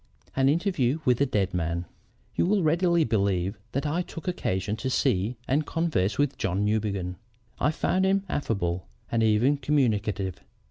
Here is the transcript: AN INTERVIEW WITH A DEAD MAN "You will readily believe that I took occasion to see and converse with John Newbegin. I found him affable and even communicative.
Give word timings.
AN 0.35 0.49
INTERVIEW 0.49 1.01
WITH 1.05 1.21
A 1.21 1.27
DEAD 1.27 1.53
MAN 1.53 1.85
"You 2.33 2.47
will 2.47 2.63
readily 2.63 3.03
believe 3.03 3.59
that 3.73 3.85
I 3.85 4.01
took 4.01 4.27
occasion 4.27 4.75
to 4.77 4.89
see 4.89 5.37
and 5.47 5.63
converse 5.63 6.17
with 6.17 6.39
John 6.39 6.65
Newbegin. 6.65 7.17
I 7.59 7.69
found 7.69 8.05
him 8.07 8.23
affable 8.27 8.87
and 9.11 9.21
even 9.21 9.57
communicative. 9.57 10.43